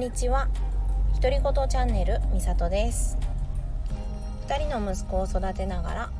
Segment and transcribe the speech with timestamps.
[0.00, 0.48] んにちは。
[1.20, 3.18] 独り言チャンネルみさとです。
[4.48, 6.10] 2人の息子を育てながら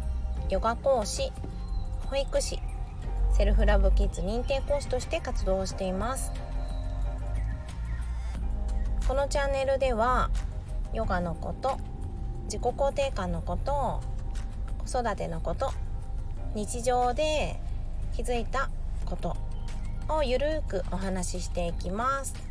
[0.50, 1.32] ヨガ講師
[2.10, 2.58] 保育士
[3.32, 6.30] セルフラブキッズ認定講師として活動をしています。
[9.08, 10.28] このチャンネルでは
[10.92, 11.78] ヨガのこと
[12.44, 14.03] 自己肯定感のこと
[14.85, 15.72] 子育てのこと
[16.55, 17.59] 日常で
[18.15, 18.69] 気づいた
[19.06, 19.38] こと
[20.10, 22.49] をゆるくお話ししていきます。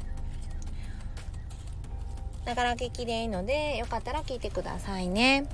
[2.50, 5.48] ながら聞きでいいのでよかったら聞いてくださいね。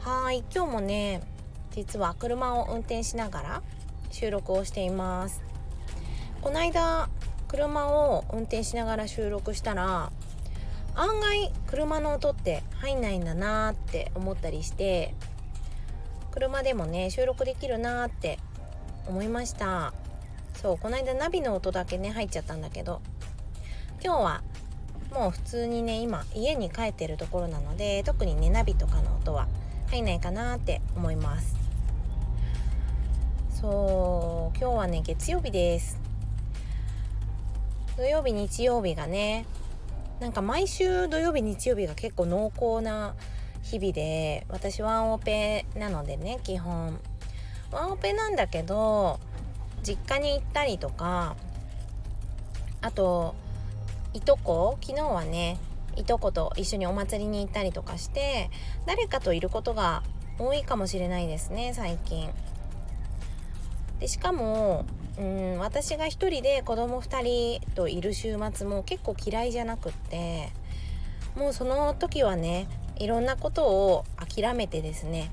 [0.00, 1.20] はい今日もね
[1.72, 3.62] 実は車を運転しながら
[4.10, 5.42] 収録をしています。
[6.40, 7.10] この間
[7.48, 10.10] 車を運転しながら収録したら
[10.94, 15.14] 案外車の音って入んないんだなって思ったりして
[16.30, 18.38] 車でもね収録できるなって
[19.06, 19.92] 思いました。
[20.54, 23.02] そうこの間ナビの音だけね入っちゃったんだけど
[24.02, 24.42] 今日は
[25.12, 29.48] もう普通にね今家に帰ってるところなので特にねナビとかの音は
[29.90, 31.56] 入んないかなって思います。
[33.60, 35.98] そう今日はね月曜日です。
[37.96, 39.44] 土曜日日曜日がね
[40.20, 43.14] なんか毎週土曜日日曜日が結構濃厚な
[43.62, 46.98] 日々で私ワンオペなのでね基本。
[47.72, 49.20] ワンオペなんだけど
[49.82, 51.36] 実家に行ったりとか
[52.80, 53.34] あと
[54.12, 55.58] いとこ昨日はね
[55.96, 58.50] いとこと一緒にお祭りに行ったりとかして
[58.86, 60.02] 誰かといることが
[60.38, 62.30] 多いかもしれないですね最近。
[63.98, 64.86] でしかも
[65.18, 70.50] うん私が一人で子供2人といる週末も結構嫌いじゃなくって
[71.36, 72.66] もうその時はね
[72.96, 75.30] いろんなことを諦めてですね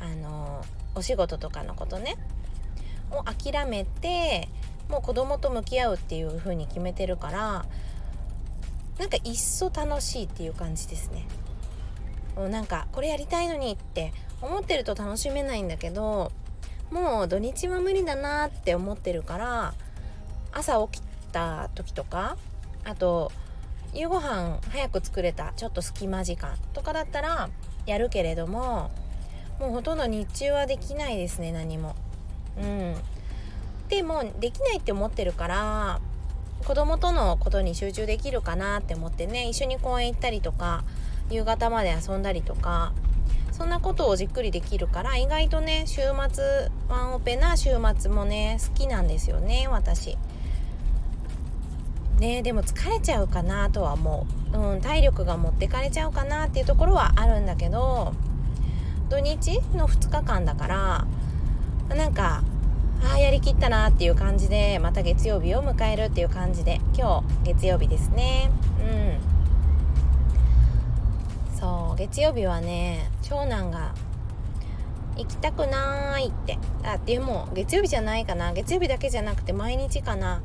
[0.00, 2.16] あのお仕事とかのことね
[3.10, 4.48] を諦めて
[4.88, 7.66] もう子供と向き合うっていう風に決めてるから
[8.98, 11.26] なんかいっそ楽しいっていう感じですね。
[12.50, 16.30] なんかこれやりたいのにって思ってると楽しめないんだけど
[16.92, 19.74] もう土日は無理だなって思ってるから
[20.52, 22.36] 朝起きた時とか
[22.84, 23.32] あと
[23.92, 27.50] 夕ご飯早く作れたちょっと隙間時間とかだったら
[27.86, 28.90] やるけれども
[29.58, 31.96] もうほとんど日中はできないですね何も。
[32.60, 32.94] うん、
[33.88, 36.00] でもできないって思ってるから
[36.64, 40.84] 子供とのことに集中できるかなって思ってね一緒に公園行ったりとか
[41.30, 42.92] 夕方まで遊んだりとか
[43.52, 50.16] そんなことをじっくりできるから意外とね週末ワンオペな週末もね好きなんですよね私。
[52.20, 58.12] ねでも疲れちゃうかなとは思う、うん、体力が持ってかれちゃうかなっていうところはあるんだけど
[59.08, 61.06] 土日の2日間だから
[61.96, 62.42] なんか
[63.04, 68.50] ああやりきったなっていう感じでまた月曜日を迎えるっていう感じで今日月曜日ですね。
[71.52, 71.58] うん。
[71.58, 73.94] そう月曜日はね長男が
[75.16, 76.58] 行きたくないって。
[76.84, 78.52] あでも月曜日じゃないかな。
[78.52, 80.40] 月曜日だけじゃなくて毎日かな。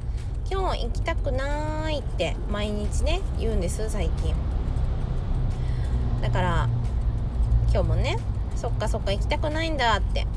[0.50, 4.34] 今日行きたくないって毎日ね言うんです最近。
[6.22, 6.70] だから
[7.72, 8.18] 今日もね
[8.56, 10.28] そっかそっか行きたくないんだって。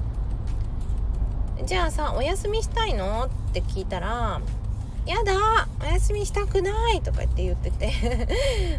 [1.64, 3.24] じゃあさお休みしたいの？
[3.24, 4.40] って聞いたら
[5.06, 8.28] やだお休みしたくないとかって言ってて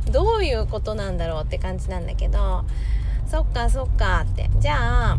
[0.11, 2.65] どういうことなんだろうって感じなんだけど
[3.29, 5.17] そっかそっかってじゃあ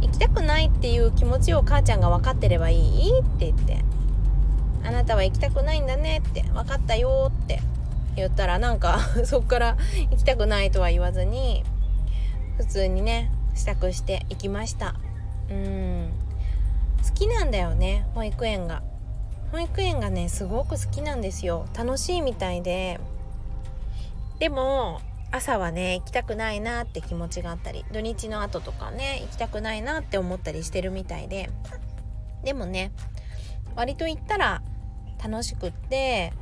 [0.00, 3.20] 行きたくないっていう気持ちを母ちゃんが分かってればいい？
[3.20, 3.84] って言って
[4.84, 7.60] あなたは行きたくないんだねって分かったよって
[8.16, 9.76] 言ったらなんか そっから
[10.10, 11.64] 行きたくないとは言わずに
[12.56, 14.94] 普通にね支度して行きました。
[15.50, 16.12] うん。
[17.04, 18.82] 好きなんだよね保育園が。
[19.52, 21.66] 保育園がねすごく好きなんですよ。
[21.76, 23.00] 楽しいみたいで。
[24.38, 25.00] でも
[25.32, 31.50] 朝はね行きたくないなって気持ちがあったり土日の後とかね行きたくないなって思ったりしてるみたいで。
[32.42, 32.92] でもね
[33.76, 34.62] 割と行ったら
[35.22, 36.32] 楽しくって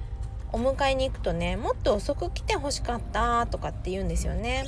[0.53, 4.65] お迎えに行くとねもっと遅く来てほしかったとかって言うんですよね。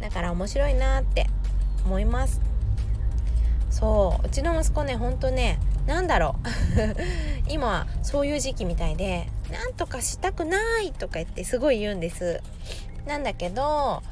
[0.00, 1.26] だから面白いなって
[1.84, 2.49] 思います。
[3.80, 6.36] そううちの息子ねほんとね何だろ
[7.46, 7.48] う。
[7.50, 12.42] 今そういう時期みたいで「なんとかしたくない」とか言ってすごい言うんです。
[13.06, 14.02] なんだけど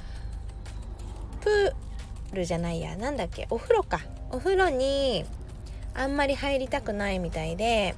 [1.43, 4.01] プールじゃないやなんだっけお風呂か。
[4.31, 5.25] お風呂に
[5.95, 7.95] あんまり入りたくないみたいで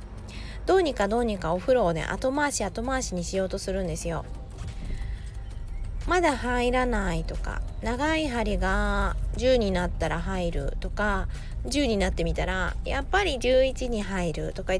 [0.67, 4.25] どうにかどうにかお風呂をね後回し後回しにしようとするんですよ。
[6.11, 11.29] まだ入らないとか長い針が10になったら入るとか
[11.67, 14.73] 10になってみたらやっぱり11に入るとか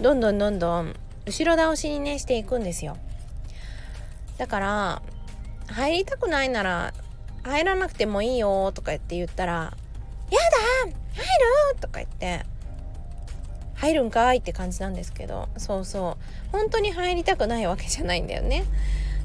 [0.00, 0.94] どんどんどんどん
[1.26, 2.96] 後ろ倒しにねしていくんですよ
[4.38, 5.02] だから
[5.66, 6.94] 入りたくないなら
[7.42, 9.52] 入らなくてもいいよとか言って言ったら
[10.30, 10.38] 「や
[10.84, 11.24] だ入
[11.74, 12.46] る!」とか言って
[13.74, 16.16] 入るんかいって感じなんですけどそうそ
[16.52, 18.62] う本当に入りたくないわけじゃないんだよね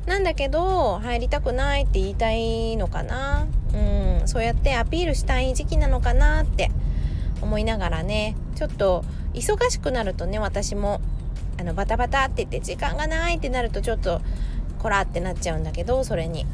[0.05, 3.47] なんだけど入りたくないって言いたいのかな？
[3.73, 6.71] うんそうやってアピールしたい時期なのかなって
[7.41, 8.35] 思いながらね。
[8.55, 9.03] ちょっと
[9.33, 11.01] 忙しくなるとね私も
[11.59, 14.21] あのバタバタって言って時間がないってなるとちょっと
[14.79, 16.45] こらってなっちゃうんだけどそれに。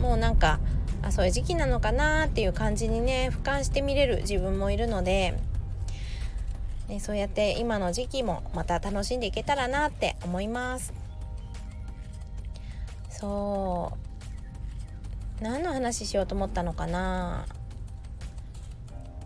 [0.00, 0.60] もうなんか
[1.02, 5.34] あそういう時期なのかなっていう感じにね俯瞰して見れる自分もいるので、
[6.88, 10.99] ね、そうやって今の時期もまた楽しんでいけたらなって思います。
[13.20, 13.92] そ
[15.40, 15.44] う。
[15.44, 17.46] 何の話しようと思ったのかな。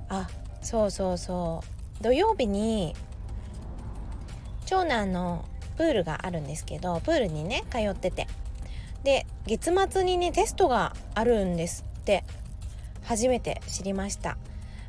[0.08, 0.28] あ
[0.62, 1.62] そうそうそ
[2.00, 2.02] う。
[2.02, 2.94] 土曜日に
[4.66, 5.44] 長男の
[5.76, 8.26] プールがあるんですけどプールにね通ってて。
[9.04, 12.24] で月末にねテストがあるんですって。
[13.04, 14.38] 初めて知りました。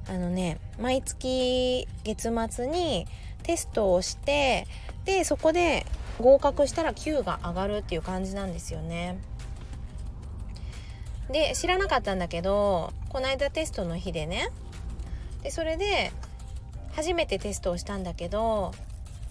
[0.07, 3.07] あのね毎月月末に
[3.43, 4.67] テストをして
[5.03, 5.85] でそこで
[6.19, 9.17] 合格したら級が上がるっていう感じなんですよね。
[11.29, 14.49] で知らなかったんだけどこの間テストの日でね。
[15.43, 16.11] でそれで
[16.93, 18.73] 初めてテストをしたんだけど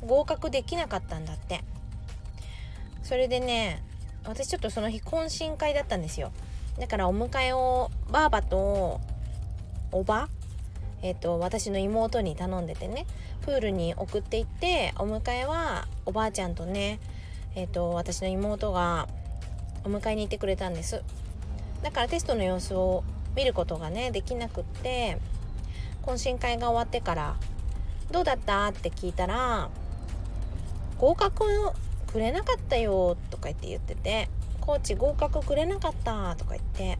[0.04, 1.62] 合格できなかったんだって。
[3.02, 3.82] それでね
[4.24, 6.32] 私ちょっとその日懇親会だったんですよ。
[6.78, 9.00] だからお迎えをばあばと
[9.92, 10.28] おば
[11.04, 13.06] え、ー、と私の妹に頼んでてね
[13.42, 16.98] プールに送っていってお迎えはおばあちゃんとね
[17.54, 19.06] えっ、ー、と私の妹が
[19.84, 21.02] お迎えに行ってくれたんです
[21.82, 23.04] だからテストの様子を
[23.36, 25.18] 見ることがねできなくって
[26.02, 27.36] 懇親会が終わってから
[28.10, 29.68] 「どうだった?」って聞いたら
[30.98, 31.44] 合格
[32.06, 34.30] くれなかったよとか言って言ってて
[34.62, 36.98] コーチ合格くれなかったとか言って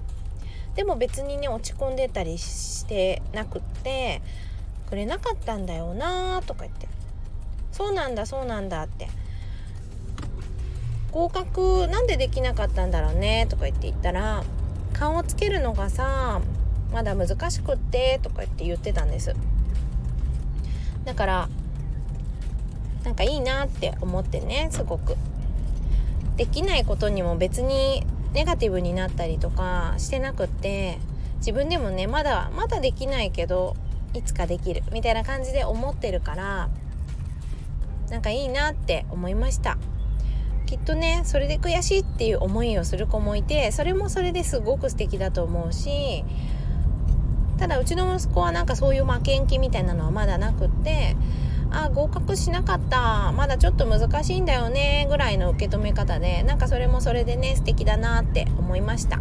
[0.75, 4.21] でも別にね落ち込んでたりしてなくって
[4.89, 6.89] くれなかったんだよなとか言って。
[7.73, 9.09] そうなんだそうなんだって。
[11.11, 14.43] 合格なんでできなかったんだろうねとか言って言ったら
[14.93, 16.41] 顔をつけるのがさ
[16.93, 19.35] まだ難しくってとか言って言ってたんです。
[21.05, 21.49] だから
[23.05, 25.17] なんかいいなって思ってねすごく。
[26.37, 28.05] できないことにも別に
[28.35, 30.99] ネガティブになったりとかしてなくって
[31.39, 33.77] 自分でもねまだまだできないけど
[34.13, 36.69] いつかできるみたいな感じで思ってるから
[38.11, 39.79] なんかいいなって思いました。
[40.67, 46.25] きっとねそれで悔しいっていう思いをする子もいてそれもそれですごく素敵だと思うし
[47.59, 51.17] ただうちの息子はなんかそういう負けん気みたいなのはまだなくって
[51.75, 53.33] あ合格しなかった。
[53.33, 55.07] まだちょっと難しいんだよね。
[55.09, 56.43] ぐらいの受け止め方で。
[56.43, 59.21] なんかそれもそれでね素敵だなって思いました。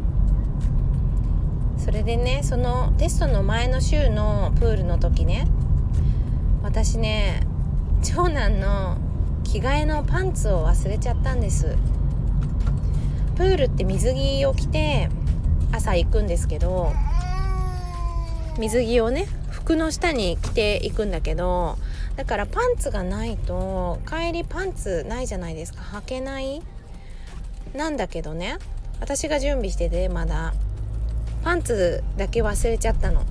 [1.77, 5.47] それでねそのテストの前の週のプールの時ね
[6.63, 7.45] 私ね
[8.01, 8.97] 長男の
[9.43, 11.75] 着替えのパンツを忘れちゃったんです。
[13.35, 15.09] プールって水着を着て
[15.71, 16.93] 朝行くんですけど
[18.59, 21.77] 水着をね服の下に着ていくんだけど
[22.15, 25.81] だからパンツがないと帰りパンツないじゃないですか。
[25.81, 26.61] 履けない
[27.73, 28.57] なんだけどね。
[28.99, 30.53] 私が準備しててまだ。
[31.43, 33.23] パンツだけ忘れちゃったの。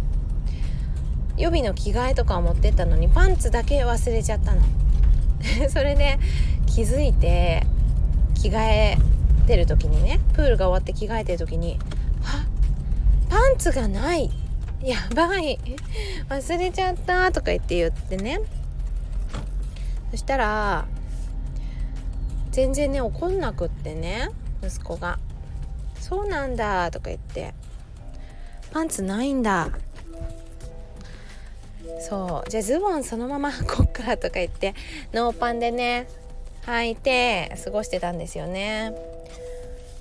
[1.39, 4.62] 予備の着替えとかを持ってったのにパンツだけ忘れちゃったの。
[5.71, 6.19] それで
[6.67, 7.65] 気づいて
[8.35, 8.99] 着替え
[9.47, 11.79] てる時にねプールが終わって着替えてる時に
[12.25, 12.47] 「あ
[13.29, 14.31] パンツがない。
[14.83, 15.59] やばい。
[16.29, 18.41] 忘れちゃった」とか言って言ってね。
[20.12, 20.87] そしたら
[22.52, 24.28] 全然ね怒んなくってね
[24.62, 25.19] 息子が
[25.99, 27.54] 「そうなんだ」とか言って
[28.71, 29.71] 「パンツないんだ」
[32.00, 32.50] そう。
[32.50, 34.75] じゃあズボンそのまま こっからとか言って。
[35.12, 36.07] ノーパンでね
[36.66, 38.92] 履いて過ごしてたんですよね。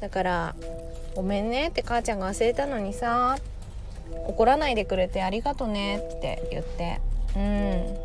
[0.02, 0.56] だから
[1.16, 3.38] 「ごめんね」って母ちゃんが忘れたのにさ
[4.28, 7.00] 怒らないでくれてありがとねって言って。
[7.36, 8.01] うん。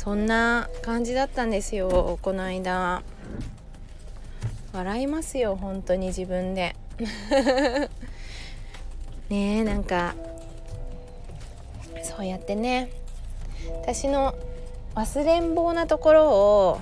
[0.00, 3.02] そんな感じだったんですよこの間。
[4.72, 6.74] 笑いますよ本当に自分で。
[9.28, 10.14] ねえなんか
[12.02, 12.88] そうやってね。
[13.82, 14.34] 私の
[14.94, 16.80] 忘れん坊なところを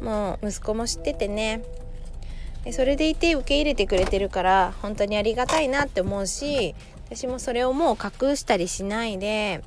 [0.00, 1.62] もう息子も知っててね。
[2.62, 9.64] でそれでいて受け入れてくれてるから本当にありがたいなって思うし私もそれをもう隠したりしないで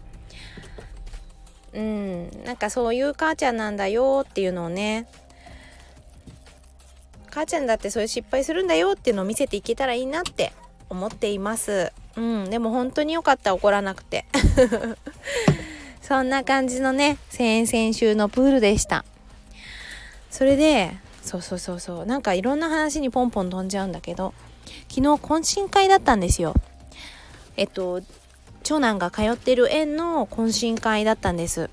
[1.74, 2.44] うん。
[2.46, 5.08] なんかそういう母ちゃんなんだよっていうのをね。
[7.32, 10.52] 母ちゃんだってそういう失敗するんだよっていうのを見せていけたらいいなって
[10.90, 11.92] 思っています。
[12.16, 12.50] うん。
[12.50, 13.54] でも本当に良かった。
[13.54, 14.26] 怒らなくて。
[16.02, 19.06] そんな感じのね先々週のプールでした。
[20.32, 22.06] それでそうそうそうそう。
[22.06, 24.34] なんかいろんな話にポンポン飛んじゃうんだけど
[24.90, 26.56] 昨日懇親会だったんですよ。
[27.58, 28.02] えっと
[28.70, 31.72] 長男が通ってる園の懇親会だったんです。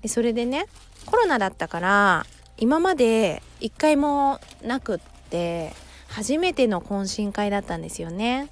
[0.00, 0.66] でそれでね
[1.06, 2.26] コロナだったから
[2.56, 5.72] 今まで一回もなくって
[6.06, 8.48] 初めての懇親会だったんですよね。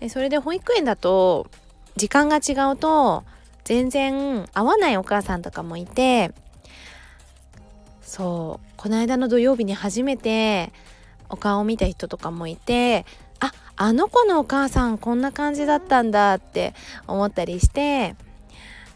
[0.00, 1.46] でそれで保育園だと
[1.94, 3.22] 時間が違うと
[3.62, 6.32] 全然会わないお母さんとかもいて
[8.00, 10.72] そうこの間の土曜日に初めて
[11.28, 13.06] お顔を見た人とかもいて
[13.42, 16.74] ああの子のお母さんこんな感じだったんだって
[17.08, 18.14] 思ったりして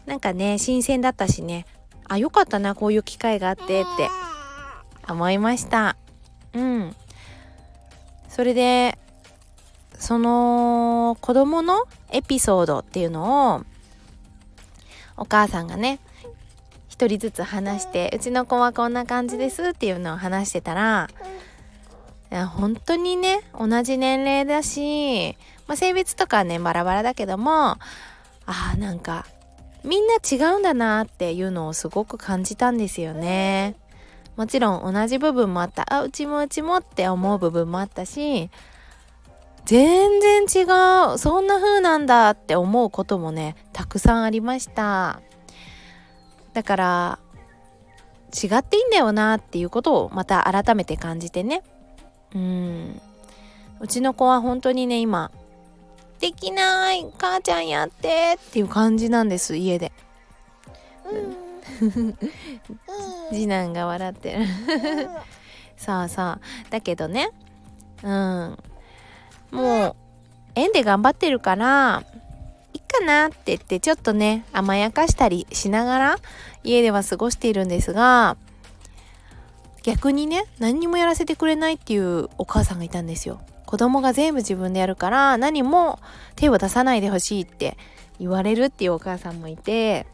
[0.05, 1.65] なんかね新鮮だったしね。
[2.09, 4.09] あよかったなこういう機会があってって
[5.09, 5.97] 思いました。
[6.53, 6.95] うん。
[8.29, 8.97] それで
[9.99, 13.63] その子供のエピソードっていうのを
[15.17, 15.99] お母さんがね
[16.87, 21.09] 一人ずつ話してうちの子はこんな感じですっていうのを話してたら
[22.29, 29.25] 本当にね同じ年齢だし、まあ、性別とかねバラバラだけどもあーなんか
[29.83, 33.75] みんな違うんだなっていうのをすごく感じたんですよね。
[34.35, 35.91] もちろん同じ部分もあった。
[35.91, 38.49] あうちもうちもって思う部分もあったし
[39.65, 40.65] 全然違
[41.13, 45.21] うそんな風なんだって思うこともねたくさんありました。
[46.53, 47.19] だから
[48.33, 51.63] 違っていいんだよなっていうことをまた改めて感じてね。
[52.35, 53.01] うん。
[53.79, 55.31] うちの子は本当にね今
[56.19, 59.91] 「できない母ちゃんやって」っていう感じなんです家で。
[63.31, 64.45] 次男が笑ってる。
[65.77, 66.41] そうそう
[66.71, 67.29] だけどね。
[68.03, 68.57] うん。
[69.51, 69.95] もう
[70.55, 72.03] 園で頑張ってるから
[72.73, 76.19] いいかなって言ってちょっとね甘やかしたりしながら
[76.63, 78.37] 家では過ごしているんですが
[79.83, 83.39] 逆にね何にもやらせてくれないっていうお母さんがいたんですよ。
[83.65, 85.99] 子供が全部自分でやるから何も
[86.35, 87.77] 手を出さないでほしいって
[88.19, 90.07] 言われるっていうお母さんもいて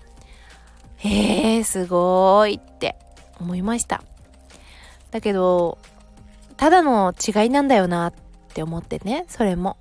[0.98, 2.96] へえすごいって
[3.40, 4.04] 思いました。
[5.12, 5.78] だけど
[6.58, 8.14] ただの違いなんだよなっ
[8.54, 9.78] て思ってねそれも。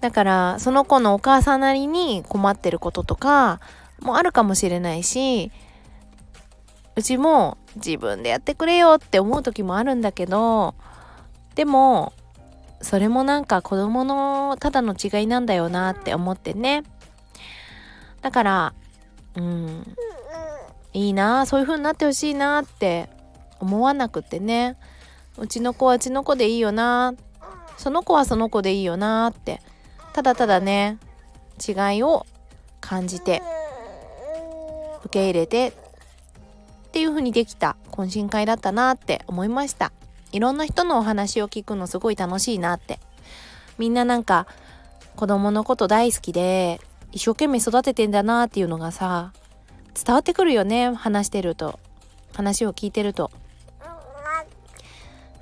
[0.00, 3.60] だからその子のお母さんなりに困ってることとか
[4.00, 5.50] もあるかもしれないし
[6.96, 10.74] うちも自分でやってくれよって思う時もあるんだけど
[11.54, 12.12] でも
[12.80, 16.82] それもなんか子供のただの違いなんだよなって思ってね。
[18.20, 18.74] だから
[19.36, 19.96] うん
[20.92, 23.08] いいなそういう風になってほしいなって
[23.58, 24.76] 思わなくてね。
[25.36, 27.14] うちの子はうちの子でいいよな。
[27.76, 29.60] その子はその子でいいよなって
[30.12, 30.98] ただただね
[31.66, 32.24] 違いを
[32.80, 33.42] 感じて
[35.04, 35.72] 受け入れて
[36.94, 39.90] っていう風にできた懇親会だったなって思いました。
[40.30, 43.00] いろんな人のお話を聞くのすごい楽しいなって。
[43.78, 44.46] みんななんか
[45.16, 49.32] 子供のこと大好きで一生懸命育ててんだなっていうのがさ
[49.92, 51.80] 伝わってくるよね話してると。
[52.32, 53.32] 話を聞いてると。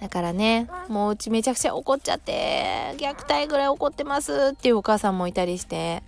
[0.00, 6.02] だからねもううちめちゃくちゃ怒っちゃって虐待ぐらい怒ってますっていうお母さんもいたりして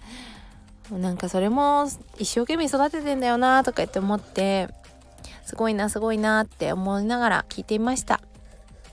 [0.90, 1.86] なんかそれも
[2.16, 4.68] 一生懸命育ててんだよなとか言って思って
[5.44, 8.20] すごいなすごいなって思いながら聞いていました。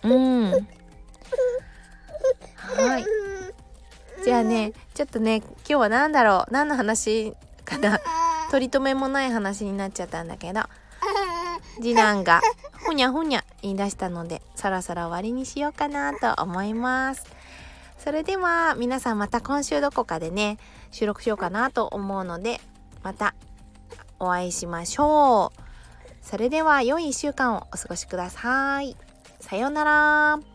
[0.04, 0.52] うん。
[0.52, 0.58] は
[2.98, 3.06] い。
[4.24, 6.54] じゃあねちょっとね今日は何だろう？
[6.54, 7.34] 何の話
[7.66, 8.00] かな？
[8.52, 10.62] 取り留めもない話になっちゃったんだけど。
[11.78, 12.42] 次男が
[12.74, 17.26] ふにゃふにゃ言い出したのでそろそろ終わりにしようかなと思います。
[17.98, 20.58] それでは皆さんまた今週どこかでね
[20.92, 22.60] 収録しようかなと思うので
[23.04, 23.34] また
[24.20, 25.71] お会いしましょう
[26.22, 28.96] それでは良い1週間をお過ごしください。
[29.40, 30.51] さようなら。